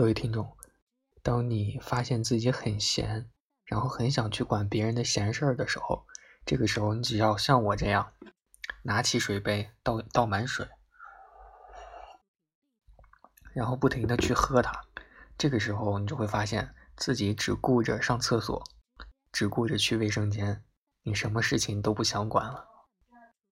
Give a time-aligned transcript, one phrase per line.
[0.00, 0.56] 各位听众
[1.22, 3.28] 当你发现自己很闲
[3.66, 6.06] 然后很想去管别人的闲事儿的时候
[6.46, 8.10] 这个时候你只要像我这样
[8.84, 10.66] 拿起水杯倒倒满水
[13.52, 14.72] 然后不停的去喝它
[15.36, 18.64] 这个时候你就会发现自己只顾着上厕所
[19.30, 20.64] 只顾着去卫生间
[21.02, 22.69] 你什么事情都不想管了。